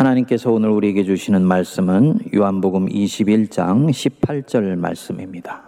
[0.00, 5.64] 하나님께서 오늘 우리에게 주시는 말씀은 요한복음 21장 18절 말씀입니다.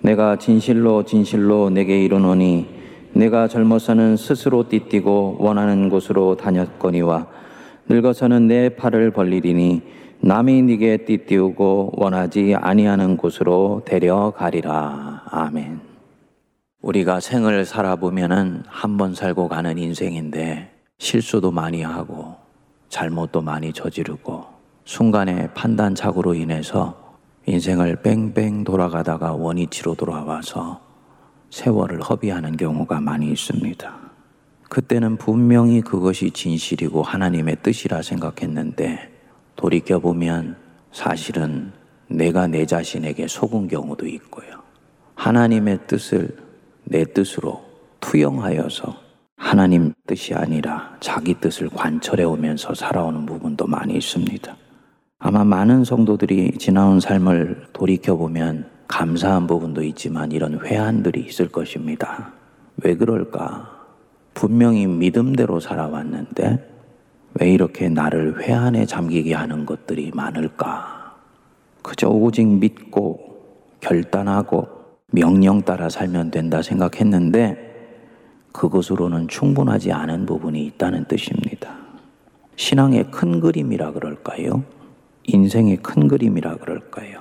[0.00, 2.66] 내가 진실로 진실로 내게 이르노니
[3.12, 7.26] 내가 젊어서는 스스로 띠띠고 원하는 곳으로 다녔거니와
[7.86, 9.82] 늙어서는 내 팔을 벌리리니
[10.20, 15.24] 남이 네게 띠띠우고 원하지 아니하는 곳으로 데려가리라.
[15.26, 15.80] 아멘.
[16.80, 22.43] 우리가 생을 살아보면은 한 번 살고 가는 인생인데 실수도 많이 하고
[22.94, 24.44] 잘못도 많이 저지르고
[24.84, 30.80] 순간의 판단착오로 인해서 인생을 뺑뺑 돌아가다가 원위치로 돌아와서
[31.50, 33.92] 세월을 허비하는 경우가 많이 있습니다.
[34.70, 39.10] 그때는 분명히 그것이 진실이고 하나님의 뜻이라 생각했는데
[39.56, 40.56] 돌이켜보면
[40.92, 41.72] 사실은
[42.06, 44.62] 내가 내 자신에게 속은 경우도 있고요.
[45.16, 46.36] 하나님의 뜻을
[46.84, 47.64] 내 뜻으로
[47.98, 49.03] 투영하여서
[49.36, 54.56] 하나님 뜻이 아니라 자기 뜻을 관철해 오면서 살아오는 부분도 많이 있습니다.
[55.18, 62.32] 아마 많은 성도들이 지나온 삶을 돌이켜보면 감사한 부분도 있지만 이런 회한들이 있을 것입니다.
[62.82, 63.70] 왜 그럴까?
[64.34, 66.70] 분명히 믿음대로 살아왔는데
[67.40, 71.16] 왜 이렇게 나를 회한에 잠기게 하는 것들이 많을까?
[71.82, 73.20] 그저 오직 믿고
[73.80, 74.68] 결단하고
[75.12, 77.73] 명령 따라 살면 된다 생각했는데
[78.54, 81.76] 그것으로는 충분하지 않은 부분이 있다는 뜻입니다.
[82.56, 84.62] 신앙의 큰 그림이라 그럴까요?
[85.24, 87.18] 인생의 큰 그림이라 그럴까요?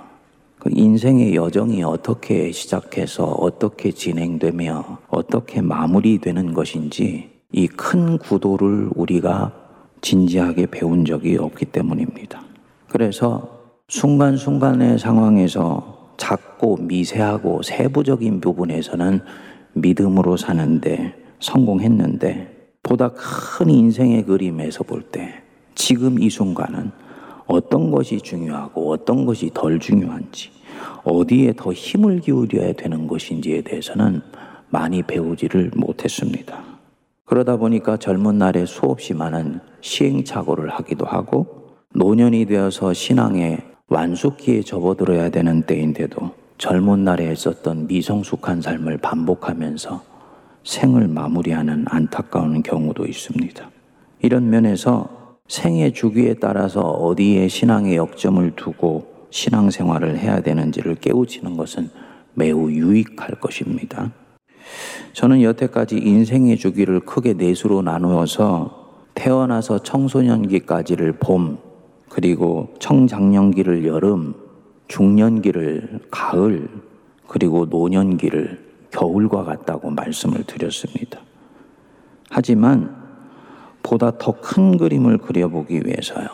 [0.60, 9.52] 그 인생의 여정이 어떻게 시작해서 어떻게 진행되며 어떻게 마무리되는 것인지 이 큰 구도를 우리가
[10.02, 12.42] 진지하게 배운 적이 없기 때문입니다.
[12.90, 19.22] 그래서 순간순간의 상황에서 작고 미세하고 세부적인 부분에서는
[19.74, 25.42] 믿음으로 사는데 성공했는데 보다 큰 인생의 그림에서 볼 때
[25.76, 26.92] 지금 이 순간은
[27.46, 30.50] 어떤 것이 중요하고 어떤 것이 덜 중요한지
[31.04, 34.22] 어디에 더 힘을 기울여야 되는 것인지에 대해서는
[34.70, 36.64] 많이 배우지를 못했습니다.
[37.26, 45.64] 그러다 보니까 젊은 날에 수없이 많은 시행착오를 하기도 하고 노년이 되어서 신앙의 완숙기에 접어들어야 되는
[45.64, 50.13] 때인데도 젊은 날에 했었던 미성숙한 삶을 반복하면서
[50.64, 53.70] 생을 마무리하는 안타까운 경우도 있습니다.
[54.22, 61.90] 이런 면에서 생의 주기에 따라서 어디에 신앙의 역점을 두고 신앙생활을 해야 되는지를 깨우치는 것은
[62.34, 64.12] 매우 유익할 것입니다.
[65.12, 71.58] 저는 여태까지 인생의 주기를 크게 넷으로 나누어서 태어나서 청소년기까지를 봄,
[72.10, 74.34] 그리고 청장년기를 여름,
[74.88, 76.68] 중년기를 가을,
[77.28, 78.63] 그리고 노년기를
[78.94, 81.20] 겨울과 같다고 말씀을 드렸습니다.
[82.30, 82.96] 하지만
[83.82, 86.28] 보다 더 큰 그림을 그려보기 위해서요.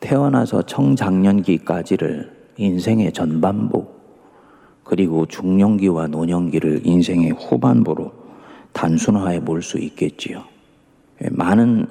[0.00, 3.86] 태어나서 청장년기까지를 인생의 전반부,
[4.84, 8.12] 그리고 중년기와 노년기를 인생의 후반부로
[8.72, 10.44] 단순화해 볼 수 있겠지요.
[11.24, 11.86] 예, 많은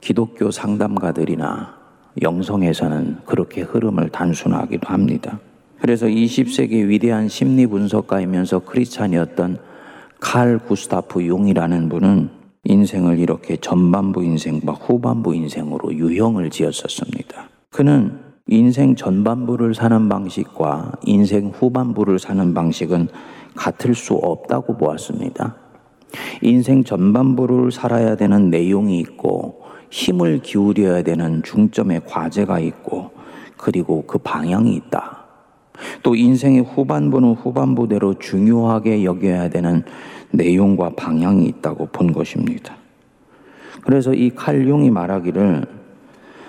[0.00, 1.74] 기독교 상담가들이나
[2.22, 5.40] 영성에서는 그렇게 흐름을 단순화하기도 합니다.
[5.84, 9.58] 그래서 20세기 위대한 심리 분석가이면서 크리스찬이었던
[10.18, 12.30] 칼 구스타프 용이라는 분은
[12.64, 17.50] 인생을 이렇게 전반부 인생과 후반부 인생으로 유형을 지었었습니다.
[17.68, 23.08] 그는 인생 전반부를 사는 방식과 인생 후반부를 사는 방식은
[23.54, 25.54] 같을 수 없다고 보았습니다.
[26.40, 33.10] 인생 전반부를 살아야 되는 내용이 있고 힘을 기울여야 되는 중점의 과제가 있고
[33.58, 35.23] 그리고 그 방향이 있다.
[36.02, 39.82] 또 인생의 후반부는 후반부대로 중요하게 여겨야 되는
[40.30, 42.76] 내용과 방향이 있다고 본 것입니다.
[43.82, 45.66] 그래서 이 칼용이 말하기를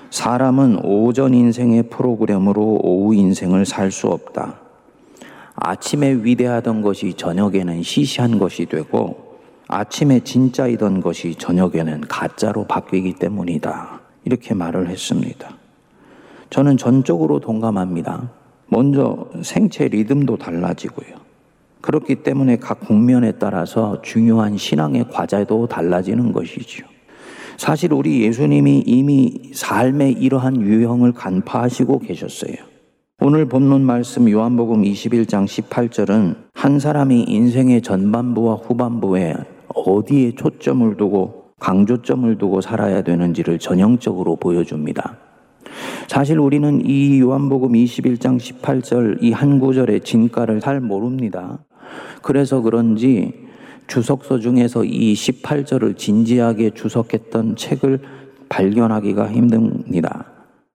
[0.09, 4.59] 사람은 오전 인생의 프로그램으로 오후 인생을 살 수 없다.
[5.55, 14.01] 아침에 위대하던 것이 저녁에는 시시한 것이 되고 아침에 진짜이던 것이 저녁에는 가짜로 바뀌기 때문이다.
[14.25, 15.49] 이렇게 말을 했습니다.
[16.49, 18.29] 저는 전적으로 동감합니다.
[18.67, 21.15] 먼저 생체 리듬도 달라지고요.
[21.81, 26.85] 그렇기 때문에 각 국면에 따라서 중요한 신앙의 과제도 달라지는 것이죠.
[27.57, 32.55] 사실 우리 예수님이 이미 삶의 이러한 유형을 간파하시고 계셨어요.
[33.21, 39.35] 오늘 본문 말씀 요한복음 21장 18절은 한 사람이 인생의 전반부와 후반부에
[39.73, 45.17] 어디에 초점을 두고 강조점을 두고 살아야 되는지를 전형적으로 보여줍니다.
[46.07, 51.59] 사실 우리는 이 요한복음 21장 18절 이 한 구절의 진가를 잘 모릅니다.
[52.21, 53.33] 그래서 그런지
[53.87, 57.99] 주석서 중에서 이 18절을 진지하게 주석했던 책을
[58.49, 60.25] 발견하기가 힘듭니다.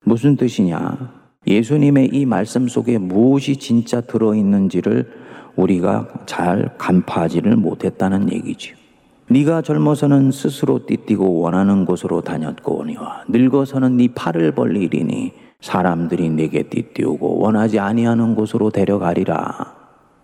[0.05, 1.13] 무슨 뜻이냐?
[1.47, 5.11] 예수님의 이 말씀 속에 무엇이 진짜 들어있는지를
[5.57, 8.80] 우리가 잘 간파하지를 못했다는 얘기지요.
[9.33, 17.79] 네가 젊어서는 스스로 띠뛰고 원하는 곳으로 다녔거니와 늙어서는 네 팔을 벌리리니 사람들이 내게 띠띠우고 원하지
[17.79, 19.73] 아니하는 곳으로 데려가리라.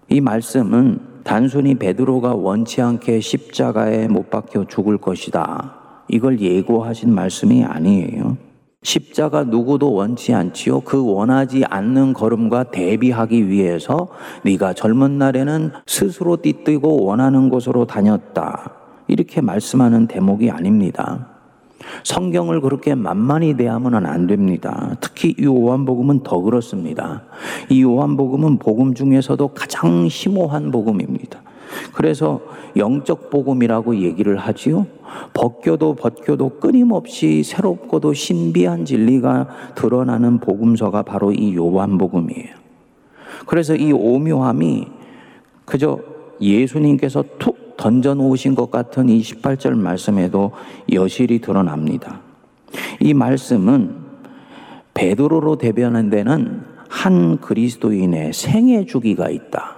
[0.09, 5.75] 이 말씀은 단순히 베드로가 원치 않게 십자가에 못 박혀 죽을 것이다.
[6.09, 8.37] 이걸 예고하신 말씀이 아니에요.
[8.83, 10.81] 십자가 누구도 원치 않지요.
[10.81, 14.09] 그 원하지 않는 걸음과 대비하기 위해서
[14.43, 18.86] 네가 젊은 날에는 스스로 띠뜨고 원하는 곳으로 다녔다.
[19.09, 21.29] 이렇게 말씀하는 대목이 아닙니다.
[22.03, 24.97] 성경을 그렇게 만만히 대하면 안 됩니다.
[25.01, 27.23] 특히 이 요한복음은 더 그렇습니다.
[27.69, 31.43] 이 요한복음은 복음 중에서도 가장 심오한 복음입니다.
[31.93, 32.41] 그래서
[32.77, 34.87] 영적 복음이라고 얘기를 하지요.
[35.35, 42.55] 벗겨도 벗겨도 끊임없이 새롭고도 신비한 진리가 드러나는 복음서가 바로 이 요한복음이에요.
[43.47, 44.87] 그래서 이 오묘함이
[45.65, 45.99] 그저
[46.41, 50.53] 예수님께서 툭 던져 놓으신 것 같은 이 18절 말씀에도
[50.93, 52.21] 여실히 드러납니다.
[53.01, 53.97] 이 말씀은
[54.95, 59.76] 베드로로 대변되는 한 그리스도인의 생애 주기가 있다.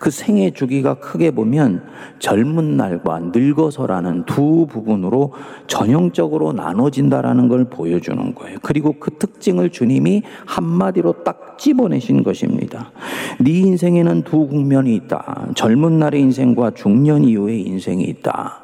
[0.00, 1.82] 그 생애 주기가 크게 보면
[2.20, 5.34] 젊은 날과 늙어서라는 두 부분으로
[5.66, 8.56] 전형적으로 나눠진다라는 걸 보여주는 거예요.
[8.62, 12.92] 그리고 그 특징을 주님이 한마디로 딱 집어내신 것입니다.
[13.40, 15.48] 네 인생에는 두 국면이 있다.
[15.54, 18.58] 젊은 날의 인생과 중년 이후의 인생이 있다.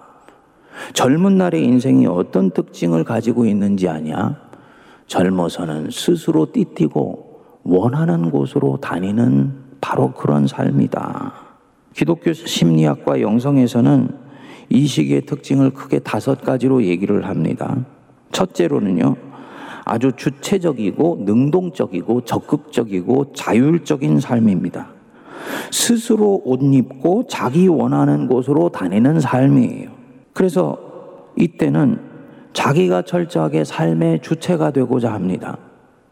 [0.94, 4.40] 젊은 날의 인생이 어떤 특징을 가지고 있는지 아냐?
[5.06, 11.32] 젊어서는 스스로 띠뛰고 원하는 곳으로 다니는 바로 그런 삶이다.
[11.94, 14.08] 기독교 심리학과 영성에서는
[14.68, 17.76] 이 시기의 특징을 크게 다섯 가지로 얘기를 합니다.
[18.32, 19.14] 첫째로는요,
[19.84, 24.88] 아주 주체적이고 능동적이고 적극적이고 자율적인 삶입니다.
[25.70, 29.90] 스스로 옷 입고 자기 원하는 곳으로 다니는 삶이에요.
[30.32, 30.76] 그래서
[31.36, 32.00] 이때는
[32.52, 35.58] 자기가 철저하게 삶의 주체가 되고자 합니다.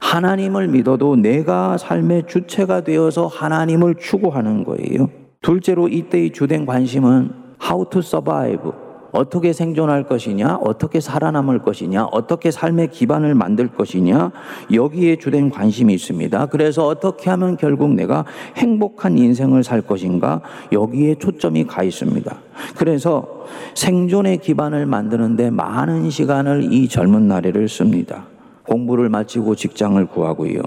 [0.04, 5.08] 하나님을 믿어도 내가 삶의 주체가 되어서 하나님을 추구하는 거예요.
[5.40, 7.30] 둘째로 이때의 주된 관심은
[7.62, 8.70] how to survive.
[9.12, 14.32] 어떻게 생존할 것이냐, 어떻게 살아남을 것이냐, 어떻게 삶의 기반을 만들 것이냐,
[14.72, 16.46] 여기에 주된 관심이 있습니다.
[16.46, 18.24] 그래서 어떻게 하면 결국 내가
[18.56, 20.42] 행복한 인생을 살 것인가,
[20.72, 22.36] 여기에 초점이 가 있습니다.
[22.76, 28.33] 그래서 생존의 기반을 만드는데 많은 시간을 이 젊은 나이를 씁니다.
[28.66, 30.60] 공부를 마치고 직장을 구하고요.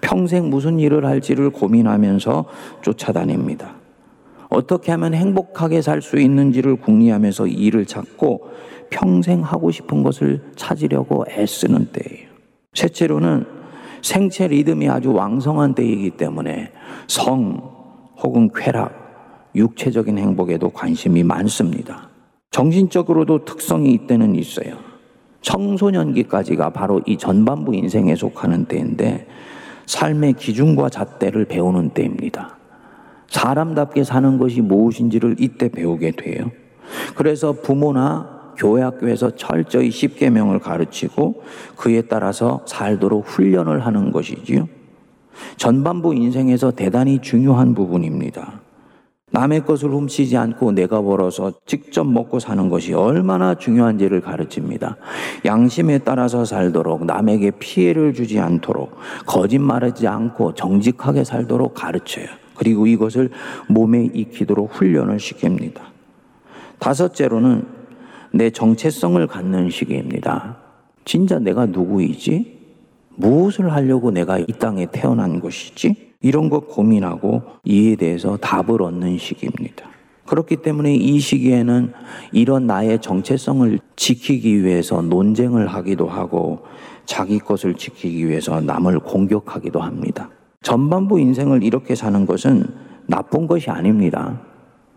[0.00, 2.44] 평생 무슨 일을 할지를 고민하면서
[2.82, 3.76] 쫓아다닙니다.
[4.50, 8.48] 어떻게 하면 행복하게 살 수 있는지를 궁리하면서 일을 찾고
[8.90, 12.28] 평생 하고 싶은 것을 찾으려고 애쓰는 때예요.
[12.74, 13.44] 셋째로는
[14.02, 16.72] 생체 리듬이 아주 왕성한 때이기 때문에
[17.08, 17.60] 성
[18.22, 22.08] 혹은 쾌락, 육체적인 행복에도 관심이 많습니다.
[22.50, 24.87] 정신적으로도 특성이 이때는 있어요.
[25.42, 29.26] 청소년기까지가 바로 이 전반부 인생에 속하는 때인데
[29.86, 32.56] 삶의 기준과 잣대를 배우는 때입니다.
[33.28, 36.50] 사람답게 사는 것이 무엇인지를 이때 배우게 돼요.
[37.14, 41.42] 그래서 부모나 교회 학교에서 철저히 십계명을 가르치고
[41.76, 44.68] 그에 따라서 살도록 훈련을 하는 것이지요.
[45.56, 48.60] 전반부 인생에서 대단히 중요한 부분입니다.
[49.30, 54.96] 남의 것을 훔치지 않고 내가 벌어서 직접 먹고 사는 것이 얼마나 중요한지를 가르칩니다.
[55.44, 62.26] 양심에 따라서 살도록 남에게 피해를 주지 않도록 거짓말하지 않고 정직하게 살도록 가르쳐요.
[62.56, 63.30] 그리고 이것을
[63.68, 65.80] 몸에 익히도록 훈련을 시킵니다.
[66.78, 67.66] 다섯째로는
[68.32, 70.56] 내 정체성을 갖는 시기입니다.
[71.04, 72.58] 진짜 내가 누구이지?
[73.16, 76.07] 무엇을 하려고 내가 이 땅에 태어난 것이지?
[76.20, 79.88] 이런 것 고민하고 이에 대해서 답을 얻는 시기입니다.
[80.26, 81.92] 그렇기 때문에 이 시기에는
[82.32, 86.64] 이런 나의 정체성을 지키기 위해서 논쟁을 하기도 하고
[87.06, 90.28] 자기 것을 지키기 위해서 남을 공격하기도 합니다.
[90.62, 92.64] 전반부 인생을 이렇게 사는 것은
[93.06, 94.40] 나쁜 것이 아닙니다.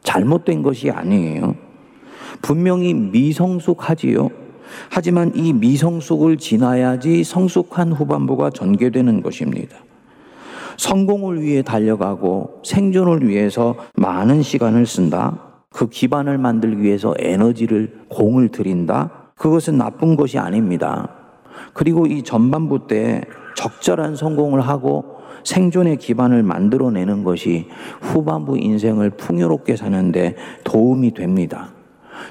[0.04, 1.56] 잘못된 것이 아니에요.
[2.42, 4.30] 분명히 미성숙하지요.
[4.90, 9.78] 하지만 이 미성숙을 지나야지 성숙한 후반부가 전개되는 것입니다.
[10.82, 15.40] 성공을 위해 달려가고 생존을 위해서 많은 시간을 쓴다.
[15.70, 19.12] 그 기반을 만들기 위해서 에너지를 공을 들인다.
[19.36, 21.08] 그것은 나쁜 것이 아닙니다.
[21.76, 23.22] 그리고 이 전반부 때
[23.56, 27.68] 적절한 성공을 하고 생존의 기반을 만들어내는 것이
[28.02, 31.74] 후반부 인생을 풍요롭게 사는데 도움이 됩니다.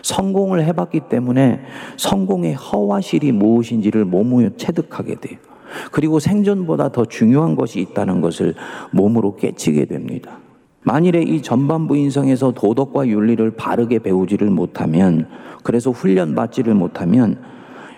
[0.02, 1.60] 성공을 해봤기 때문에
[1.96, 5.49] 성공의 허와 실이 무엇인지를 몸으로 체득하게 돼요.
[5.92, 8.54] 그리고 생존보다 더 중요한 것이 있다는 것을
[8.92, 10.38] 몸으로 깨치게 됩니다.
[10.82, 15.28] 만일에 이 전반부 인성에서 도덕과 윤리를 바르게 배우지를 못하면,
[15.62, 17.38] 그래서 훈련받지를 못하면,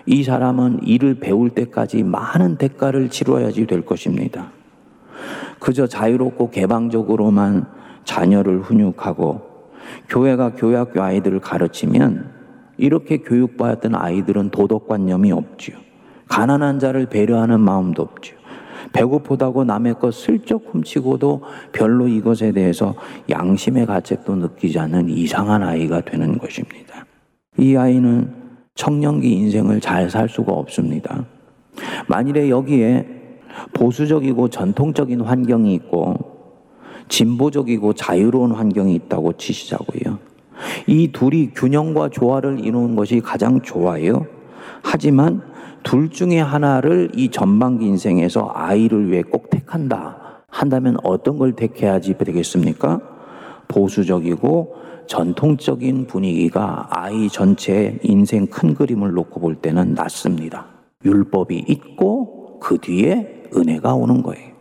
[0.05, 4.51] 이 사람은 이를 배울 때까지 많은 대가를 치러야지 될 것입니다.
[5.59, 7.67] 그저 자유롭고 개방적으로만
[8.03, 9.41] 자녀를 훈육하고
[10.09, 12.31] 교회가 교회학교 아이들을 가르치면
[12.77, 15.77] 이렇게 교육받았던 아이들은 도덕관념이 없지요.
[16.27, 18.35] 가난한 자를 배려하는 마음도 없죠.
[18.91, 22.93] 배고프다고 남의 것 슬쩍 훔치고도 별로 이것에 대해서
[23.29, 27.05] 양심의 가책도 느끼지 않는 이상한 아이가 되는 것입니다.
[27.57, 28.33] 이 아이는
[28.75, 31.25] 청년기 인생을 잘 살 수가 없습니다.
[32.07, 33.07] 만일에 여기에
[33.73, 36.15] 보수적이고 전통적인 환경이 있고
[37.09, 40.19] 진보적이고 자유로운 환경이 있다고 치시자고요.
[40.87, 44.25] 이 둘이 균형과 조화를 이루는 것이 가장 좋아요.
[44.81, 45.41] 하지만
[45.83, 50.43] 둘 중에 하나를 이 전반기 인생에서 아이를 위해 꼭 택한다.
[50.47, 53.01] 한다면 어떤 걸 택해야지 되겠습니까?
[53.67, 54.75] 보수적이고
[55.07, 60.67] 전통적인 분위기가 아이 전체의 인생 큰 그림을 놓고 볼 때는 낫습니다.
[61.03, 64.53] 율법이 있고 그 뒤에 은혜가 오는 거예요.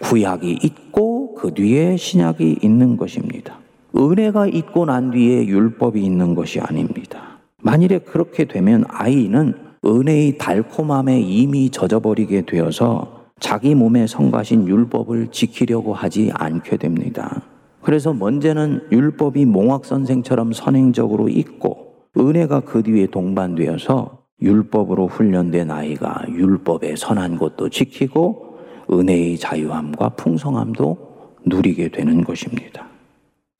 [0.00, 3.58] 구약이 있고 그 뒤에 신약이 있는 것입니다.
[3.96, 7.38] 은혜가 있고 난 뒤에 율법이 있는 것이 아닙니다.
[7.62, 16.30] 만일에 그렇게 되면 아이는 은혜의 달콤함에 이미 젖어버리게 되어서 자기 몸에 성가신 율법을 지키려고 하지
[16.32, 17.42] 않게 됩니다.
[17.82, 26.96] 그래서 먼저는 율법이 몽학 선생처럼 선행적으로 있고 은혜가 그 뒤에 동반되어서 율법으로 훈련된 아이가 율법의
[26.96, 28.58] 선한 것도 지키고
[28.90, 30.96] 은혜의 자유함과 풍성함도
[31.44, 32.86] 누리게 되는 것입니다.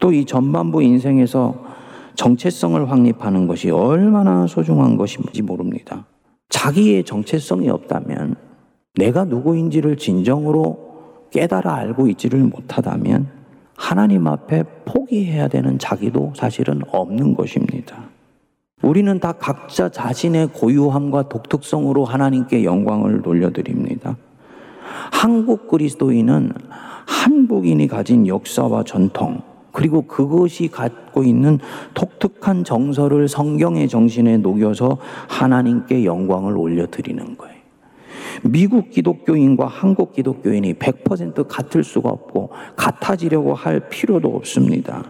[0.00, 1.54] 또 이 전반부 인생에서
[2.14, 6.06] 정체성을 확립하는 것이 얼마나 소중한 것인지 모릅니다.
[6.48, 8.36] 자기의 정체성이 없다면
[8.96, 13.28] 내가 누구인지를 진정으로 깨달아 알고 있지를 못하다면
[13.76, 18.04] 하나님 앞에 포기해야 되는 자기도 사실은 없는 것입니다.
[18.82, 24.16] 우리는 다 각자 자신의 고유함과 독특성으로 하나님께 영광을 돌려드립니다.
[25.12, 26.52] 한국 그리스도인은
[27.06, 29.40] 한국인이 가진 역사와 전통,
[29.74, 31.58] 그리고 그것이 갖고 있는
[31.94, 37.54] 독특한 정서를 성경의 정신에 녹여서 하나님께 영광을 올려드리는 거예요.
[38.44, 45.06] 미국 기독교인과 한국 기독교인이 100% 같을 수가 없고 같아지려고 할 필요도 없습니다.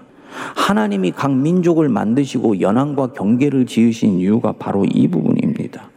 [0.57, 5.91] 하나님이 각 민족을 만드시고 연합과 경계를 지으신 이유가 바로 이 부분입니다.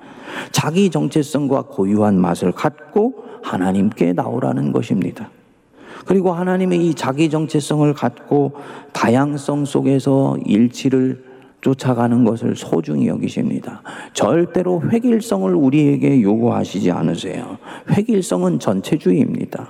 [0.52, 5.30] 자기 정체성과 고유한 맛을 갖고 하나님께 나오라는 것입니다.
[6.06, 8.54] 그리고 하나님의 이 자기 정체성을 갖고
[8.94, 11.26] 다양성 속에서 일치를
[11.62, 13.82] 쫓아가는 것을 소중히 여기십니다.
[14.14, 17.58] 절대로 획일성을 우리에게 요구하시지 않으세요.
[17.90, 19.68] 획일성은 전체주의입니다.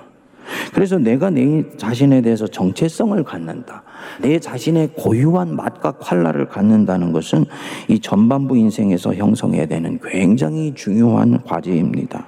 [0.74, 3.84] 그래서 내가 내 자신에 대해서 정체성을 갖는다.
[4.22, 7.46] 내 자신의 고유한 맛과 퀄라를 갖는다는 것은
[7.88, 12.28] 이 전반부 인생에서 형성해야 되는 굉장히 중요한 과제입니다.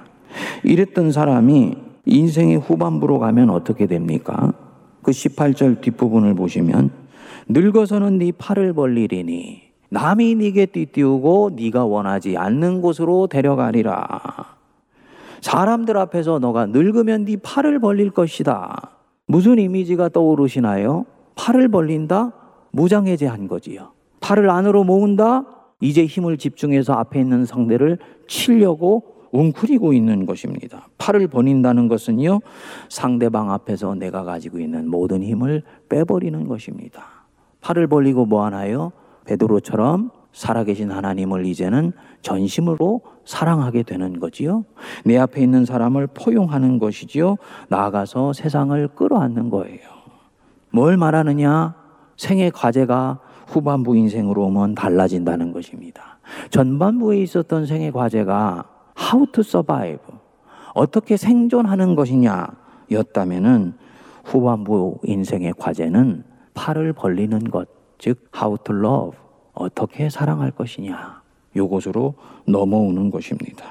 [0.64, 4.52] 이랬던 사람이 인생의 후반부로 가면 어떻게 됩니까?
[5.02, 6.90] 그 18절 뒷부분을 보시면
[7.48, 14.20] 늙어서는 네 팔을 벌리리니 남이 네게 띠띠우고 네가 원하지 않는 곳으로 데려가리라.
[15.40, 18.90] 사람들 앞에서 너가 늙으면 네 팔을 벌릴 것이다.
[19.26, 21.06] 무슨 이미지가 떠오르시나요?
[21.36, 22.32] 팔을 벌린다?
[22.72, 23.92] 무장해제한 거지요.
[24.20, 25.44] 팔을 안으로 모은다?
[25.80, 30.88] 이제 힘을 집중해서 앞에 있는 상대를 치려고 웅크리고 있는 것입니다.
[30.98, 32.40] 팔을 버린다는 것은요,
[32.88, 37.04] 상대방 앞에서 내가 가지고 있는 모든 힘을 빼버리는 것입니다.
[37.60, 38.92] 팔을 벌리고 뭐 하나요?
[39.26, 44.64] 베드로처럼 살아계신 하나님을 이제는 전심으로 사랑하게 되는 거지요.
[45.04, 47.36] 내 앞에 있는 사람을 포용하는 것이지요.
[47.68, 49.80] 나아가서 세상을 끌어안는 거예요.
[50.72, 51.74] 뭘 말하느냐?
[52.16, 56.18] 생의 과제가 후반부 인생으로 오면 달라진다는 것입니다.
[56.50, 58.64] 전반부에 있었던 생의 과제가
[59.00, 59.98] how to survive.
[60.74, 62.46] 어떻게 생존하는 것이냐
[62.90, 63.74] 였다면은
[64.24, 69.18] 후반부 인생의 과제는 팔을 벌리는 것, 즉 how to love.
[69.54, 71.20] 어떻게 사랑할 것이냐.
[71.56, 72.14] 요것으로
[72.46, 73.64] 넘어오는 것입니다.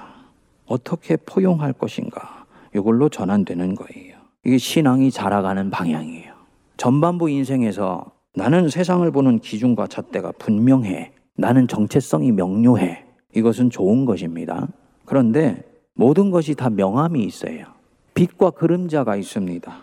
[0.66, 2.46] 어떻게 포용할 것인가.
[2.76, 4.18] 이걸로 전환되는 거예요.
[4.46, 6.34] 이게 신앙이 자라가는 방향이에요.
[6.78, 11.12] 전반부 인생에서 나는 세상을 보는 기준과 잣대가 분명해.
[11.36, 13.06] 나는 정체성이 명료해.
[13.36, 14.68] 이것은 좋은 것입니다.
[15.10, 15.64] 그런데
[15.96, 17.66] 모든 것이 다 명암이 있어요.
[18.14, 19.76] 빛과 그림자가 있습니다.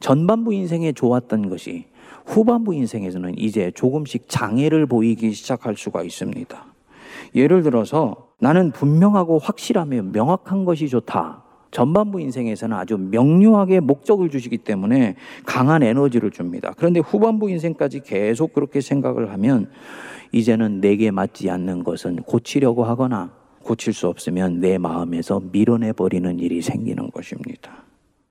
[0.00, 1.84] 전반부 인생에 좋았던 것이
[2.26, 6.64] 후반부 인생에서는 이제 조금씩 장애를 보이기 시작할 수가 있습니다.
[7.36, 11.44] 예를 들어서 나는 분명하고 확실하며 명확한 것이 좋다.
[11.70, 15.14] 전반부 인생에서는 아주 명료하게 목적을 주시기 때문에
[15.46, 16.74] 강한 에너지를 줍니다.
[16.76, 19.70] 그런데 후반부 인생까지 계속 그렇게 생각을 하면
[20.32, 26.60] 이제는 내게 맞지 않는 것은 고치려고 하거나 고칠 수 없으면 내 마음에서 밀어내 버리는 일이
[26.62, 27.84] 생기는 것입니다.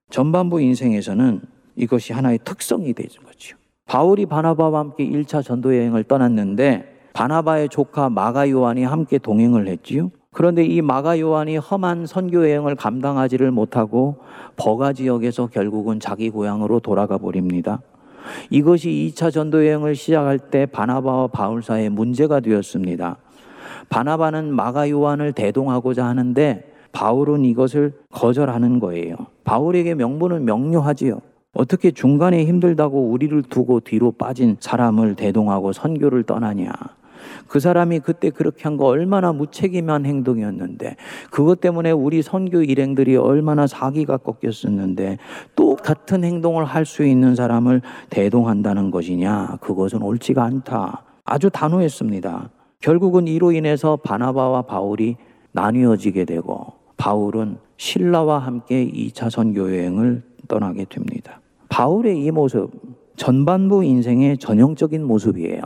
[0.09, 1.41] 전반부 인생에서는
[1.75, 3.57] 이것이 하나의 특성이 되는 거죠.
[3.85, 10.11] 바울이 바나바와 함께 1차 전도 여행을 떠났는데 바나바의 조카 마가 요한이 함께 동행을 했지요.
[10.33, 14.17] 그런데 이 마가 요한이 험한 선교 여행을 감당하지를 못하고
[14.55, 17.81] 버가 지역에서 결국은 자기 고향으로 돌아가 버립니다.
[18.49, 23.17] 이것이 2차 전도 여행을 시작할 때 바나바와 바울 사이에 문제가 되었습니다.
[23.91, 29.15] 바나바는 마가 요한을 대동하고자 하는데 바울은 이것을 거절하는 거예요.
[29.43, 31.19] 바울에게 명분은 명료하지요.
[31.53, 36.71] 어떻게 중간에 힘들다고 우리를 두고 뒤로 빠진 사람을 대동하고 선교를 떠나냐.
[37.47, 40.95] 그 사람이 그때 그렇게 한 거 얼마나 무책임한 행동이었는데
[41.29, 45.17] 그것 때문에 우리 선교 일행들이 얼마나 사기가 꺾였었는데
[45.55, 51.03] 또 같은 행동을 할 수 있는 사람을 대동한다는 것이냐 그것은 옳지가 않다.
[51.25, 52.49] 아주 단호했습니다.
[52.81, 55.15] 결국은 이로 인해서 바나바와 바울이
[55.51, 61.39] 나뉘어지게 되고 바울은 신라와 함께 2차 선교 여행을 떠나게 됩니다.
[61.69, 62.71] 바울의 이 모습
[63.15, 65.61] 전반부 인생의 전형적인 모습이에요.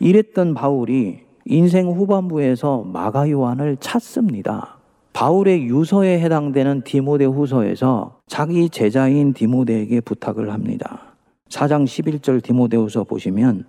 [0.00, 4.78] 이랬던 바울이 인생 후반부에서 마가 요한을 찾습니다.
[5.12, 11.14] 바울의 유서에 해당되는 디모데 후서에서 자기 제자인 디모데에게 부탁을 합니다.
[11.50, 13.64] 4장 11절 디모데후서 보시면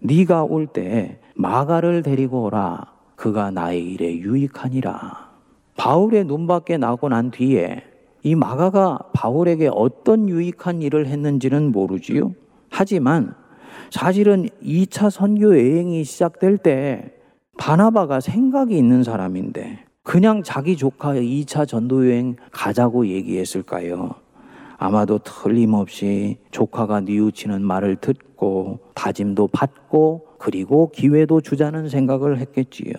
[0.00, 2.92] 네가 올 때 마가를 데리고 오라.
[3.16, 5.30] 그가 나의 일에 유익하니라.
[5.76, 7.84] 바울의 눈밖에 나고 난 뒤에
[8.22, 12.34] 이 마가가 바울에게 어떤 유익한 일을 했는지는 모르지요.
[12.70, 13.34] 하지만
[13.90, 17.12] 사실은 2차 선교 여행이 시작될 때
[17.58, 24.14] 바나바가 생각이 있는 사람인데 그냥 자기 조카 2차 전도 여행 가자고 얘기했을까요?
[24.78, 32.94] 아마도 틀림없이 조카가 뉘우치는 말을 듣고 다짐도 받고 그리고 기회도 주자는 생각을 했겠지요.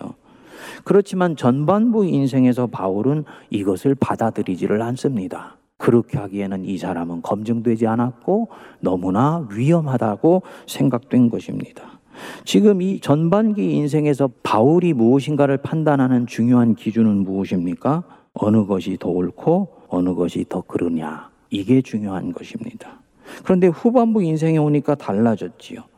[0.84, 5.56] 그렇지만 전반부 인생에서 바울은 이것을 받아들이지를 않습니다.
[5.76, 11.98] 그렇게 하기에는 이 사람은 검증되지 않았고 너무나 위험하다고 생각된 것입니다.
[12.44, 18.04] 지금 이 전반기 인생에서 바울이 무엇인가를 판단하는 중요한 기준은 무엇입니까?
[18.34, 21.30] 어느 것이 더 옳고 어느 것이 더 그르냐.
[21.50, 23.00] 이게 중요한 것입니다.
[23.42, 25.91] 그런데 후반부 인생에 오니까 달라졌지요.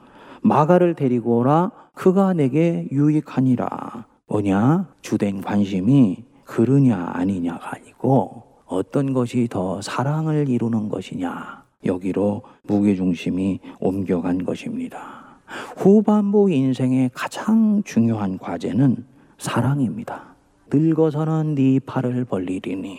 [0.44, 1.70] 마가를 데리고 오라.
[1.94, 4.07] 그가 내게 유익하니라.
[4.28, 4.88] 뭐냐?
[5.00, 11.64] 주된 관심이 그르냐 아니냐가 아니고 어떤 것이 더 사랑을 이루는 것이냐.
[11.87, 15.38] 여기로 무게중심이 옮겨간 것입니다.
[15.76, 19.04] 후반부 인생의 가장 중요한 과제는
[19.38, 20.35] 사랑입니다.
[20.72, 22.98] 늙어서는 네 팔을 벌리리니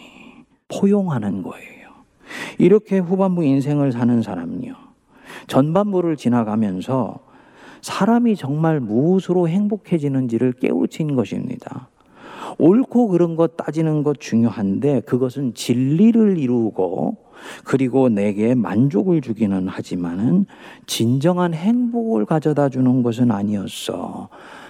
[0.68, 1.90] 포용하는 거예요.
[2.58, 4.74] 이렇게 후반부 인생을 사는 사람은요.
[5.48, 7.25] 전반부를 지나가면서
[7.86, 11.88] 사람이 정말 무엇으로 행복해지는지를 깨우친 것입니다.
[12.58, 17.18] 옳고 그른 것 따지는 것 중요한데 그것은 진리를 이루고
[17.64, 20.48] 그리고 내게 만족을 주기는 하지만은
[20.88, 24.30] 진정한 행복을 가져다 주는 것은 아니었어.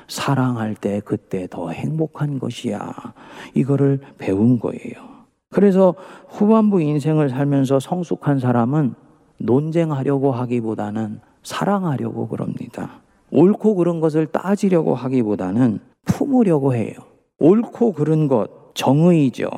[0.09, 2.93] 사랑할 때 그때 더 행복한 것이야.
[3.53, 5.25] 이거를 배운 거예요.
[5.51, 5.95] 그래서
[6.27, 8.93] 후반부 인생을 살면서 성숙한 사람은
[9.37, 13.04] 논쟁하려고 하기보다는 사랑하려고 그럽니다.
[13.31, 16.93] 옳고 그른 것을 따지려고 하기보다는 품으려고 해요.
[17.39, 19.49] 옳고 그른 것, 정의죠.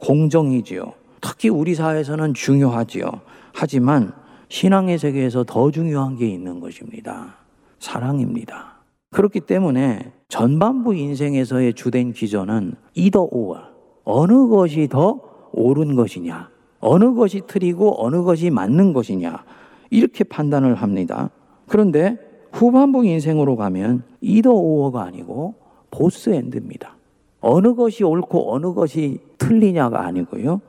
[0.00, 0.92] 공정이지요.
[1.20, 3.06] 특히 우리 사회에서는 중요하지요.
[3.52, 4.12] 하지만
[4.48, 7.36] 신앙의 세계에서 더 중요한 게 있는 것입니다.
[7.78, 8.82] 사랑입니다.
[9.10, 13.60] 그렇기 때문에 전반부 인생에서의 주된 기전은 이더 오어.
[14.04, 15.20] 어느 것이 더
[15.52, 16.50] 옳은 것이냐.
[16.80, 19.44] 어느 것이 틀이고 어느 것이 맞는 것이냐.
[19.90, 21.30] 이렇게 판단을 합니다.
[21.68, 22.18] 그런데
[22.52, 25.54] 후반부 인생으로 가면 이더 오어가 아니고
[25.90, 26.96] 보스 엔드입니다.
[27.40, 30.60] 어느 것이 옳고 어느 것이 틀리냐가 아니고요.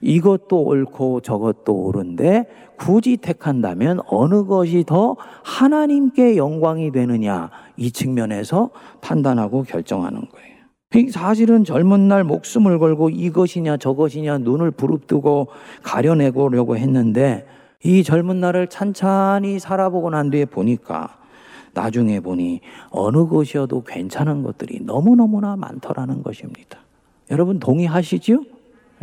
[0.00, 2.46] 이것도 옳고 저것도 옳은데
[2.78, 10.56] 굳이 택한다면 어느 것이 더 하나님께 영광이 되느냐 이 측면에서 판단하고 결정하는 거예요.
[11.10, 15.48] 사실은 젊은 날 목숨을 걸고 이것이냐 저것이냐 눈을 부릅뜨고
[15.82, 17.46] 가려내고려고 했는데
[17.84, 21.18] 이 젊은 날을 찬찬히 살아보고 난 뒤에 보니까
[21.74, 22.60] 나중에 보니
[22.90, 26.78] 어느 것이어도 괜찮은 것들이 너무너무나 많더라는 것입니다.
[27.30, 28.42] 여러분 동의하시죠?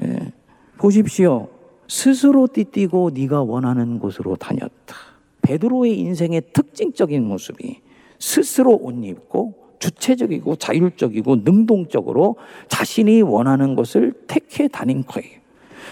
[0.04, 0.34] 예.
[0.78, 1.50] 보십시오.
[1.88, 4.96] 스스로 띠띠고 네가 원하는 곳으로 다녔다.
[5.44, 7.82] 베드로의 인생의 특징적인 모습이
[8.18, 12.38] 스스로 옷 입고 주체적이고 자율적이고 능동적으로
[12.70, 15.40] 자신이 원하는 것을 택해 다닌 거예요.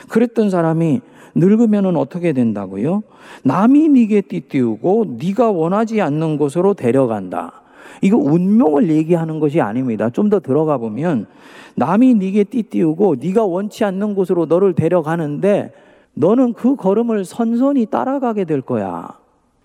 [0.08, 1.02] 그랬던 사람이
[1.36, 3.04] 늙으면은 어떻게 된다고요?
[3.44, 7.62] 남이 네게 띠띠우고 네가 원하지 않는 곳으로 데려간다.
[8.02, 10.10] 이거 운명을 얘기하는 것이 아닙니다.
[10.10, 11.28] 좀 더 들어가 보면
[11.76, 15.74] 남이 네게 띠띠우고 네가 원치 않는 곳으로 너를 데려가는데
[16.14, 19.10] 너는 그 걸음을 선선히 따라가게 될 거야.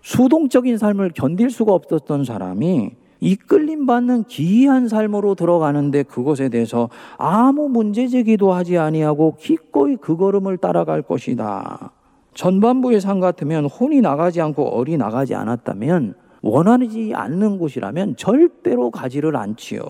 [0.01, 8.07] 수동적인 삶을 견딜 수가 없었던 사람이 이끌림 받는 기이한 삶으로 들어가는데 그것에 대해서 아무 문제
[8.07, 11.91] 제기도 하지 아니하고 기꺼이 그 걸음을 따라갈 것이다.
[12.33, 19.81] 전반부의 상 같으면 혼이 나가지 않고 얼이 나가지 않았다면 원하지 않는 곳이라면 절대로 가지를 않지요.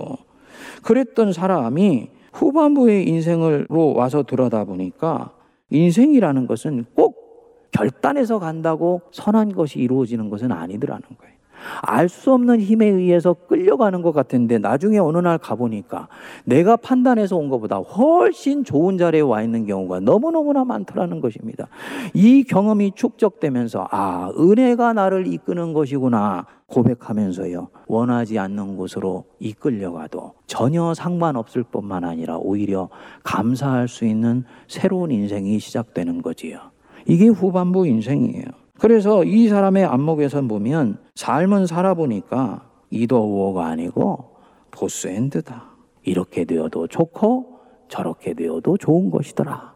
[0.84, 5.32] 그랬던 사람이 후반부의 인생으로 와서 들여다보니까
[5.70, 11.37] 인생이라는 것은 꼭 결단해서 간다고 선한 것이 이루어지는 것은 아니더라는 거예요.
[11.82, 16.08] 알 수 없는 힘에 의해서 끌려가는 것 같은데 나중에 어느 날 가보니까
[16.46, 21.68] 내가 판단해서 온 것보다 훨씬 좋은 자리에 와 있는 경우가 너무너무나 많더라는 것입니다.
[22.14, 27.70] 이 경험이 축적되면서 아, 은혜가 나를 이끄는 것이구나 고백하면서요.
[27.88, 32.90] 원하지 않는 곳으로 이끌려가도 전혀 상관없을 뿐만 아니라 오히려
[33.24, 36.60] 감사할 수 있는 새로운 인생이 시작되는 거지요.
[37.06, 38.67] 이게 후반부 인생이에요.
[38.80, 44.38] 그래서 이 사람의 안목에서 보면 삶은 살아보니까 이더우어가 아니고
[44.72, 45.64] 보스앤드다.
[46.04, 47.58] 이렇게 되어도 좋고
[47.90, 49.74] 저렇게 되어도 좋은 것이더라.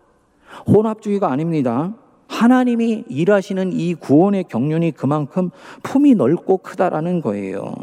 [0.67, 1.95] 혼합주의가 아닙니다.
[2.27, 5.49] 하나님이 일하시는 이 구원의 경륜이 그만큼
[5.83, 7.73] 품이 넓고 크다라는 거예요.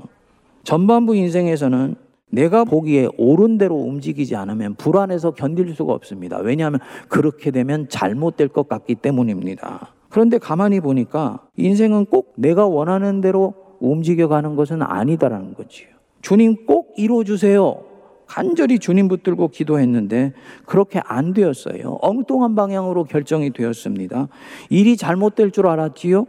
[0.64, 1.96] 전반부 인생에서는
[2.30, 6.38] 내가 보기에 옳은 대로 움직이지 않으면 불안해서 견딜 수가 없습니다.
[6.38, 9.92] 왜냐하면 그렇게 되면 잘못될 것 같기 때문입니다.
[10.08, 15.88] 그런데 가만히 보니까 인생은 꼭 내가 원하는 대로 움직여가는 것은 아니다라는 거지요.
[16.22, 17.84] 주님 꼭 이루어주세요.
[18.26, 20.34] 간절히 주님 붙들고 기도했는데
[20.66, 21.98] 그렇게 안 되었어요.
[22.02, 24.28] 엉뚱한 방향으로 결정이 되었습니다.
[24.68, 26.26] 일이 잘못될 줄 알았지요.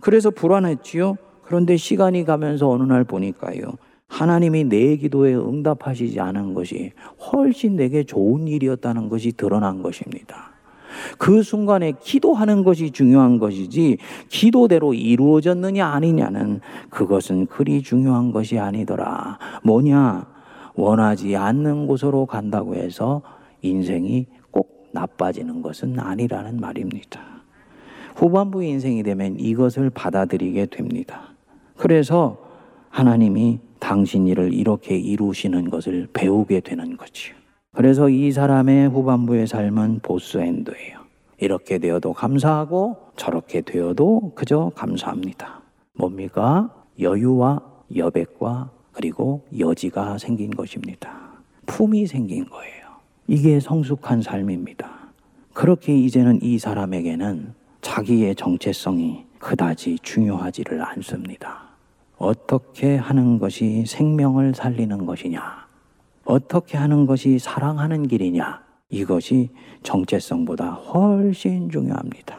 [0.00, 1.16] 그래서 불안했지요.
[1.42, 3.72] 그런데 시간이 가면서 어느 날 보니까요.
[4.08, 6.92] 하나님이 내 기도에 응답하시지 않은 것이
[7.32, 10.53] 훨씬 내게 좋은 일이었다는 것이 드러난 것입니다.
[11.18, 19.38] 그 순간에 기도하는 것이 중요한 것이지 기도대로 이루어졌느냐 아니냐는 그것은 그리 중요한 것이 아니더라.
[19.62, 20.26] 뭐냐?
[20.76, 23.22] 원하지 않는 곳으로 간다고 해서
[23.62, 27.20] 인생이 꼭 나빠지는 것은 아니라는 말입니다.
[28.16, 31.34] 후반부 인생이 되면 이것을 받아들이게 됩니다.
[31.76, 32.38] 그래서
[32.90, 37.34] 하나님이 당신 일을 이렇게 이루시는 것을 배우게 되는 거지요.
[37.74, 41.00] 그래서 이 사람의 후반부의 삶은 보스엔드예요.
[41.38, 45.60] 이렇게 되어도 감사하고 저렇게 되어도 그저 감사합니다.
[45.94, 46.72] 뭡니까?
[47.00, 47.60] 여유와
[47.96, 51.32] 여백과 그리고 여지가 생긴 것입니다.
[51.66, 52.84] 품이 생긴 거예요.
[53.26, 54.90] 이게 성숙한 삶입니다.
[55.52, 61.64] 그렇게 이제는 이 사람에게는 자기의 정체성이 그다지 중요하지를 않습니다.
[62.18, 65.63] 어떻게 하는 것이 생명을 살리는 것이냐?
[66.24, 68.62] 어떻게 하는 것이 사랑하는 길이냐?
[68.90, 69.50] 이것이
[69.82, 72.38] 정체성보다 훨씬 중요합니다.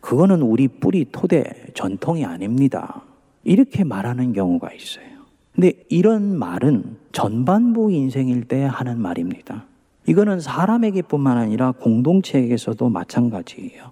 [0.00, 3.02] 그거는 우리 뿌리 토대 전통이 아닙니다.
[3.44, 5.06] 이렇게 말하는 경우가 있어요.
[5.54, 9.64] 근데 이런 말은 전반부 인생일 때 하는 말입니다.
[10.06, 13.90] 이거는 사람에게뿐만 아니라 공동체에게서도 마찬가지예요.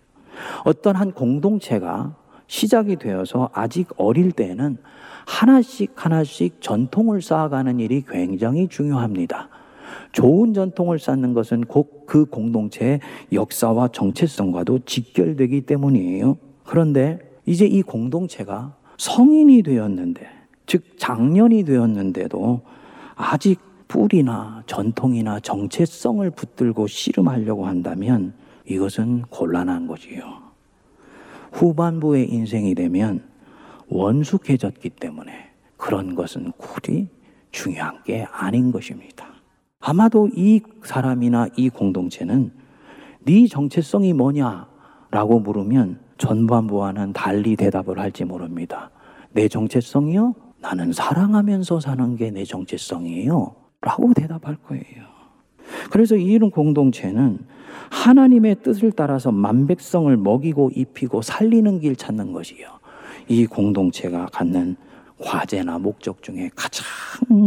[0.65, 2.15] 어떤 한 공동체가
[2.47, 4.77] 시작이 되어서 아직 어릴 때는
[5.27, 9.49] 하나씩 하나씩 전통을 쌓아가는 일이 굉장히 중요합니다.
[10.13, 13.01] 좋은 전통을 쌓는 것은 곧 그 공동체의
[13.33, 16.37] 역사와 정체성과도 직결되기 때문이에요.
[16.65, 20.27] 그런데 이제 이 공동체가 성인이 되었는데,
[20.67, 22.63] 즉 장년이 되었는데도
[23.17, 28.35] 아직 뿌리나 전통이나 정체성을 붙들고 씨름하려고 한다면
[28.67, 30.25] 이것은 곤란한 거지요.
[31.53, 33.23] 후반부의 인생이 되면
[33.89, 37.09] 원숙해졌기 때문에 그런 것은 굳이
[37.51, 39.27] 중요한 게 아닌 것입니다.
[39.81, 42.53] 아마도 이 사람이나 이 공동체는
[43.25, 48.91] 네 정체성이 뭐냐라고 물으면 전반부와는 달리 대답을 할지 모릅니다.
[49.33, 50.35] 내 정체성이요?
[50.61, 53.55] 나는 사랑하면서 사는 게 내 정체성이에요.
[53.83, 55.05] 라고 대답할 거예요.
[55.91, 57.39] 그래서 이런 공동체는
[57.91, 62.67] 하나님의 뜻을 따라서 만백성을 먹이고 입히고 살리는 길 찾는 것이요.
[63.29, 64.77] 이 공동체가 갖는
[65.19, 66.85] 과제나 목적 중에 가장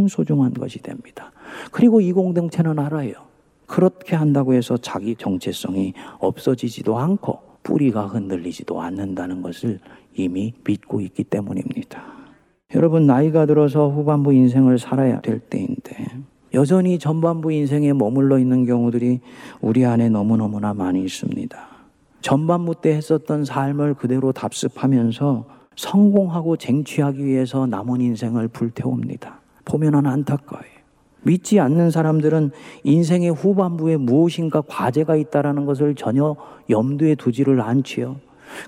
[0.07, 1.31] 소중한 것이 됩니다.
[1.71, 3.13] 그리고 이 공동체는 알아요.
[3.65, 9.79] 그렇게 한다고 해서 자기 정체성이 없어지지도 않고 뿌리가 흔들리지도 않는다는 것을
[10.15, 12.01] 이미 믿고 있기 때문입니다.
[12.75, 16.07] 여러분 나이가 들어서 후반부 인생을 살아야 될 때인데
[16.53, 19.19] 여전히 전반부 인생에 머물러 있는 경우들이
[19.61, 21.67] 우리 안에 너무너무나 많이 있습니다.
[22.21, 29.39] 전반부 때 했었던 삶을 그대로 답습하면서 성공하고 쟁취하기 위해서 남은 인생을 불태웁니다.
[29.63, 30.77] 보면은 안타까워요.
[31.21, 32.51] 믿지 않는 사람들은
[32.83, 36.35] 인생의 후반부에 무엇인가 과제가 있다라는 것을 전혀
[36.69, 38.17] 염두에 두지를 않지요.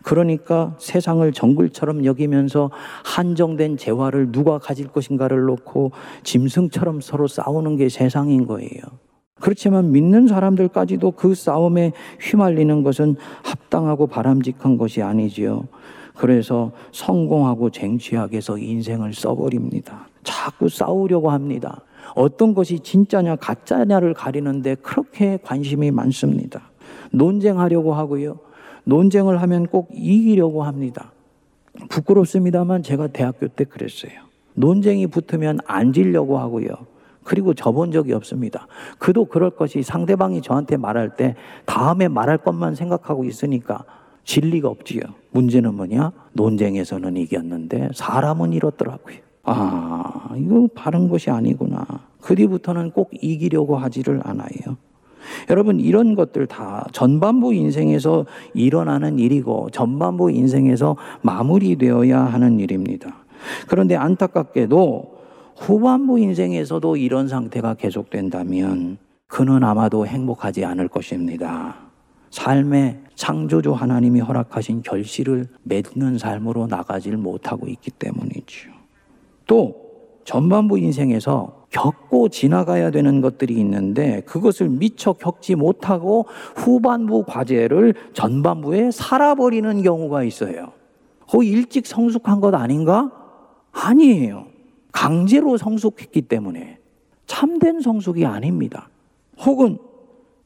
[0.04, 2.70] 그러니까 세상을 정글처럼 여기면서
[3.06, 5.92] 한정된 재화를 누가 가질 것인가를 놓고
[6.24, 8.82] 짐승처럼 서로 싸우는 게 세상인 거예요.
[9.40, 15.64] 그렇지만 믿는 사람들까지도 그 싸움에 휘말리는 것은 합당하고 바람직한 것이 아니지요.
[16.20, 20.10] 그래서 성공하고 쟁취하기 위해서 인생을 써버립니다.
[20.22, 21.80] 자꾸 싸우려고 합니다.
[22.14, 26.72] 어떤 것이 진짜냐 가짜냐를 가리는데 그렇게 관심이 많습니다.
[27.12, 28.38] 논쟁하려고 하고요.
[28.84, 31.14] 논쟁을 하면 꼭 이기려고 합니다.
[31.88, 34.12] 부끄럽습니다만 제가 대학교 때 그랬어요.
[34.56, 36.68] 논쟁이 붙으면 앉으려고 하고요.
[37.24, 38.68] 그리고 접은 적이 없습니다.
[38.98, 43.86] 그도 그럴 것이 상대방이 저한테 말할 때 다음에 말할 것만 생각하고 있으니까
[44.30, 45.02] 진리가 없지요.
[45.32, 46.12] 문제는 뭐냐?
[46.34, 49.18] 논쟁에서는 이겼는데 사람은 잃었더라고요.
[49.44, 51.84] 아, 이거 바른 것이 아니구나.
[52.22, 54.78] 그 뒤부터는 꼭 이기려고 하지를 않아요.
[55.50, 63.16] 여러분, 이런 것들 다 전반부 인생에서 일어나는 일이고 전반부 인생에서 마무리되어야 하는 일입니다.
[63.68, 65.18] 그런데 안타깝게도
[65.58, 71.90] 후반부 인생에서도 이런 상태가 계속된다면 그는 아마도 행복하지 않을 것입니다.
[72.30, 78.72] 삶의 창조주 하나님이 허락하신 결실을 맺는 삶으로 나가질 못하고 있기 때문이죠.
[79.46, 79.76] 또
[80.24, 89.82] 전반부 인생에서 겪고 지나가야 되는 것들이 있는데 그것을 미처 겪지 못하고 후반부 과제를 전반부에 살아버리는
[89.84, 90.72] 경우가 있어요.
[91.30, 93.12] 그 일찍 성숙한 것 아닌가?
[93.74, 94.46] 아니에요.
[94.94, 96.78] 강제로 성숙했기 때문에
[97.28, 98.90] 참된 성숙이 아닙니다.
[99.40, 99.78] 혹은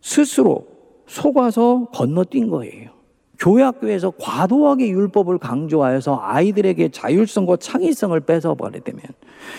[0.02, 0.73] 스스로
[1.08, 2.92] 속아서 건너뛴 거예요.
[3.40, 9.02] 교회학교에서 과도하게 율법을 강조하여서 아이들에게 자율성과 창의성을 뺏어버리되면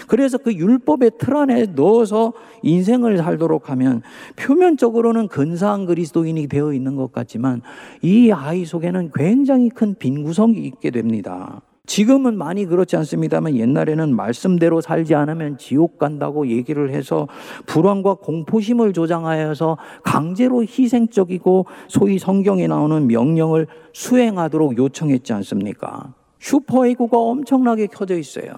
[0.08, 4.02] 그래서 그 율법의 틀 안에 넣어서 인생을 살도록 하면
[4.36, 7.60] 표면적으로는 근사한 그리스도인이 되어 있는 것 같지만
[8.00, 11.60] 이 아이 속에는 굉장히 큰 빈구성이 있게 됩니다.
[11.86, 17.28] 지금은 많이 그렇지 않습니다만 옛날에는 말씀대로 살지 않으면 지옥 간다고 얘기를 해서
[17.66, 26.14] 불안과 공포심을 조장하여서 강제로 희생적이고 소위 성경에 나오는 명령을 수행하도록 요청했지 않습니까?
[26.40, 28.54] 슈퍼에고가 엄청나게 켜져 있어요.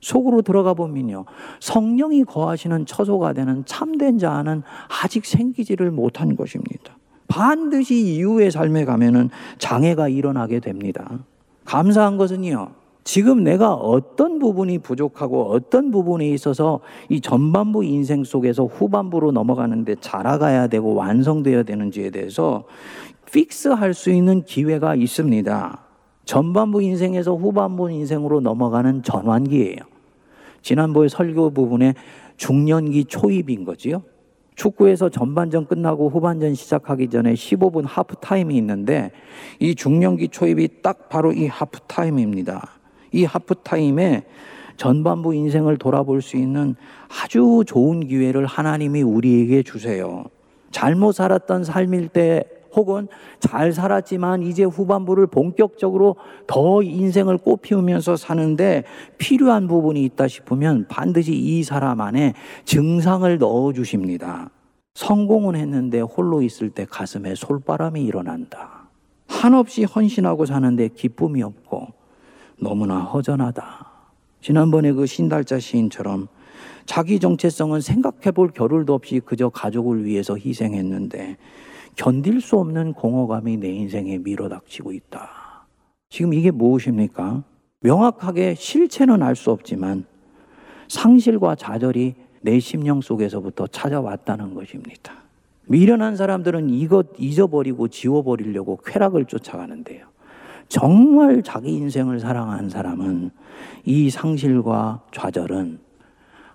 [0.00, 1.24] 속으로 들어가 보면요.
[1.58, 4.62] 성령이 거하시는 처소가 되는 참된 자는
[5.02, 6.96] 아직 생기지를 못한 것입니다.
[7.26, 11.18] 반드시 이후의 삶에 가면은 장애가 일어나게 됩니다.
[11.68, 12.70] 감사한 것은요.
[13.04, 20.68] 지금 내가 어떤 부분이 부족하고 어떤 부분에 있어서 이 전반부 인생 속에서 후반부로 넘어가는데 자라가야
[20.68, 22.64] 되고 완성되어야 되는지에 대해서
[23.30, 25.84] 픽스할 수 있는 기회가 있습니다.
[26.24, 29.76] 전반부 인생에서 후반부 인생으로 넘어가는 전환기예요.
[30.62, 31.94] 지난번에 설교 부분에
[32.38, 34.02] 중년기 초입인 거지요.
[34.58, 39.12] 축구에서 전반전 끝나고 후반전 시작하기 전에 15분 하프 타임이 있는데
[39.60, 42.68] 이 중년기 초입이 딱 바로 이 하프 타임입니다.
[43.12, 44.24] 이 하프 타임에
[44.76, 46.74] 전반부 인생을 돌아볼 수 있는
[47.08, 50.24] 아주 좋은 기회를 하나님이 우리에게 주세요.
[50.72, 52.44] 잘못 살았던 삶일 때
[52.74, 53.08] 혹은
[53.40, 58.84] 잘 살았지만 이제 후반부를 본격적으로 더 인생을 꽃피우면서 사는데
[59.18, 64.50] 필요한 부분이 있다 싶으면 반드시 이 사람 안에 증상을 넣어 주십니다.
[64.94, 68.88] 성공은 했는데 홀로 있을 때 가슴에 솔바람이 일어난다.
[69.28, 71.86] 한없이 헌신하고 사는데 기쁨이 없고
[72.60, 73.86] 너무나 허전하다.
[74.40, 76.28] 지난번에 그 신달자 시인처럼
[76.86, 81.36] 자기 정체성은 생각해 볼 겨를도 없이 그저 가족을 위해서 희생했는데
[81.98, 85.66] 견딜 수 없는 공허감이 내 인생에 밀어닥치고 있다.
[86.08, 87.42] 지금 이게 무엇입니까?
[87.80, 90.04] 명확하게 실체는 알 수 없지만
[90.86, 95.12] 상실과 좌절이 내 심령 속에서부터 찾아왔다는 것입니다.
[95.66, 100.06] 미련한 사람들은 이것 잊어버리고 지워버리려고 쾌락을 쫓아가는데요.
[100.68, 103.30] 정말 자기 인생을 사랑하는 사람은
[103.84, 105.80] 이 상실과 좌절은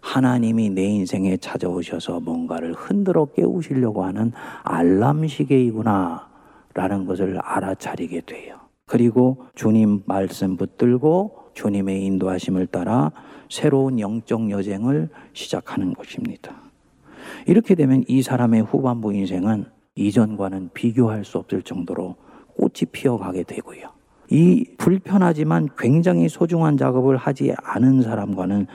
[0.03, 6.27] 하나님이 내 인생에 찾아오셔서 뭔가를 흔들어 깨우시려고 하는 알람 시계이구나
[6.73, 8.57] 라는 것을 알아차리게 돼요.
[8.85, 13.11] 그리고 주님 말씀 붙들고 주님의 인도하심을 따라
[13.49, 16.53] 새로운 영적 여정을 시작하는 것입니다.
[17.47, 22.17] 이렇게 되면 이 사람의 후반부 인생은 이전과는 비교할 수 없을 정도로
[22.57, 23.89] 꽃이 피어가게 되고요.
[24.29, 28.67] 이 불편하지만 굉장히 소중한 작업을 하지 않은 사람과는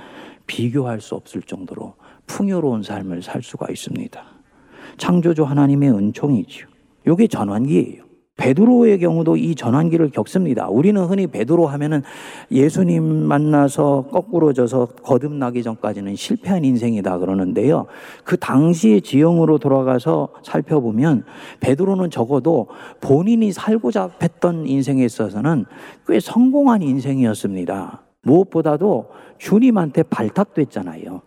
[0.48, 1.94] 비교할 수 없을 정도로
[2.26, 4.20] 풍요로운 삶을 살 수가 있습니다.
[4.96, 6.66] 창조주 하나님의 은총이죠.
[7.06, 8.08] 이게 전환기예요.
[8.38, 10.68] 베드로의 경우도 이 전환기를 겪습니다.
[10.68, 12.02] 우리는 흔히 베드로 하면은
[12.52, 17.86] 예수님 만나서 거꾸로 져서 거듭나기 전까지는 실패한 인생이다 그러는데요.
[18.24, 21.24] 그 당시의 지형으로 돌아가서 살펴보면
[21.58, 22.68] 베드로는 적어도
[23.00, 25.64] 본인이 살고자 했던 인생에 있어서는
[26.06, 28.07] 꽤 성공한 인생이었습니다.
[28.28, 31.22] 무엇보다도 주님한테 발탁됐잖아요.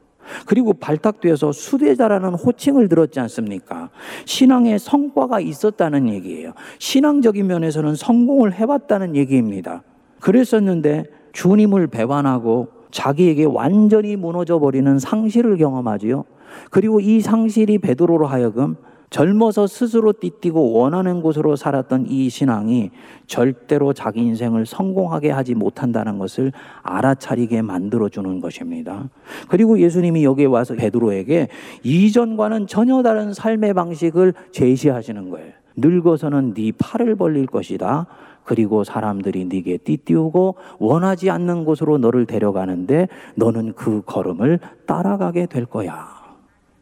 [0.45, 3.89] 그리고 발탁되어서 수대자라는 호칭을 들었지 않습니까?
[4.25, 6.53] 신앙의 성과가 있었다는 얘기예요.
[6.79, 9.83] 신앙적인 면에서는 성공을 해봤다는 얘기입니다.
[10.19, 16.25] 그랬었는데 주님을 배반하고 자기에게 완전히 무너져 버리는 상실을 경험하지요.
[16.69, 18.75] 그리고 이 상실이 베드로로 하여금
[19.11, 22.91] 젊어서 스스로 띠뛰고 원하는 곳으로 살았던 이 신앙이
[23.27, 29.09] 절대로 자기 인생을 성공하게 하지 못한다는 것을 알아차리게 만들어주는 것입니다.
[29.49, 31.49] 그리고 예수님이 여기에 와서 베드로에게
[31.83, 35.51] 이전과는 전혀 다른 삶의 방식을 제시하시는 거예요.
[35.75, 38.07] 늙어서는 네 팔을 벌릴 것이다.
[38.45, 46.20] 그리고 사람들이 네게 띠띠우고 원하지 않는 곳으로 너를 데려가는데 너는 그 걸음을 따라가게 될 거야.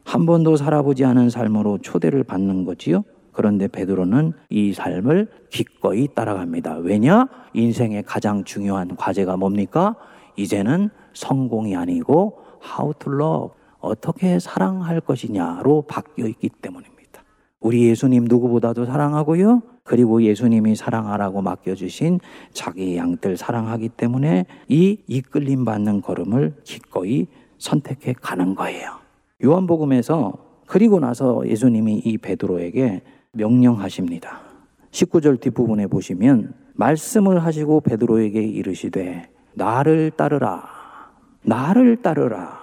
[0.09, 3.03] 한 번도 살아보지 않은 삶으로 초대를 받는 거지요.
[3.31, 6.77] 그런데 베드로는 이 삶을 기꺼이 따라갑니다.
[6.77, 7.27] 왜냐?
[7.53, 9.95] 인생의 가장 중요한 과제가 뭡니까?
[10.35, 13.49] 이제는 성공이 아니고 how to love
[13.81, 17.23] 어떻게 사랑할 것이냐로 바뀌어 있기 때문입니다.
[17.59, 19.61] 우리 예수님 누구보다도 사랑하고요.
[19.83, 22.19] 그리고 예수님이 사랑하라고 맡겨주신
[22.51, 27.27] 자기 양들 사랑하기 때문에 이 이끌림 받는 걸음을 기꺼이
[27.59, 29.08] 선택해 가는 거예요.
[29.43, 30.33] 요한복음에서
[30.65, 34.41] 그리고 나서 예수님이 이 베드로에게 명령하십니다.
[34.91, 40.63] 19절 뒷부분에 보시면 말씀을 하시고 베드로에게 이르시되 나를 따르라.
[41.43, 42.59] 나를 따르라.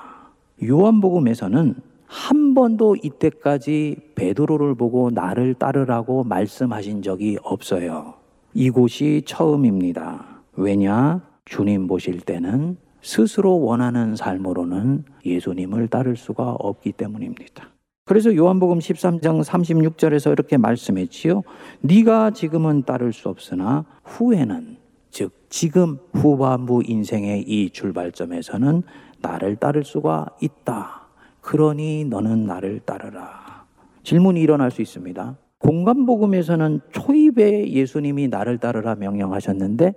[0.63, 1.75] 요한복음에서는
[2.07, 8.15] 한 번도 이때까지 베드로를 보고 나를 따르라고 말씀하신 적이 없어요.
[8.55, 10.43] 이곳이 처음입니다.
[10.55, 11.21] 왜냐?
[11.45, 17.69] 주님 보실 때는 스스로 원하는 삶으로는 예수님을 따를 수가 없기 때문입니다.
[18.05, 21.45] 그래서 요한복음 13장 36절에서 이렇게 말씀했지요.
[21.83, 24.79] 네가 지금은 따를 수 없으나 후에는
[25.11, 28.83] 즉 지금 후반부 인생의 이 출발점에서는
[29.23, 31.07] 나를 따를 수가 있다.
[31.41, 33.67] 그러니 너는 나를 따르라.
[34.03, 35.37] 질문이 일어날 수 있습니다.
[35.61, 39.95] 공간복음에서는 초입에 예수님이 나를 따르라 명령하셨는데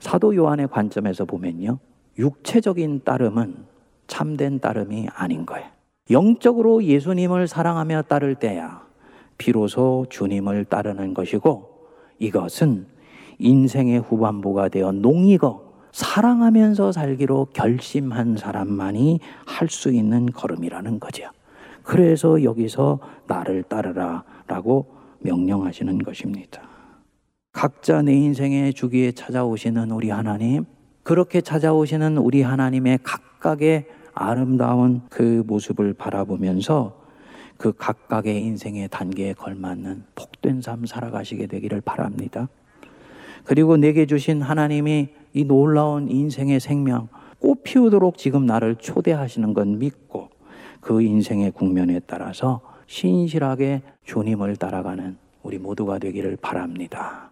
[0.00, 1.78] 사도 요한의 관점에서 보면요.
[2.18, 3.64] 육체적인 따름은
[4.06, 5.66] 참된 따름이 아닌 거예요.
[6.10, 8.82] 영적으로 예수님을 사랑하며 따를 때야
[9.38, 11.70] 비로소 주님을 따르는 것이고
[12.18, 12.86] 이것은
[13.38, 21.24] 인생의 후반부가 되어 농익어 사랑하면서 살기로 결심한 사람만이 할 수 있는 걸음이라는 거죠.
[21.82, 24.86] 그래서 여기서 나를 따르라 라고
[25.20, 26.62] 명령하시는 것입니다.
[27.52, 30.64] 각자 내 인생의 주기에 찾아오시는 우리 하나님,
[31.02, 37.00] 그렇게 찾아오시는 우리 하나님의 각각의 아름다운 그 모습을 바라보면서
[37.56, 42.48] 그 각각의 인생의 단계에 걸맞는 복된 삶 살아가시게 되기를 바랍니다.
[43.44, 50.28] 그리고 내게 주신 하나님이 이 놀라운 인생의 생명 꽃 피우도록 지금 나를 초대하시는 건 믿고
[50.80, 57.30] 그 인생의 국면에 따라서 신실하게 주님을 따라가는 우리 모두가 되기를 바랍니다.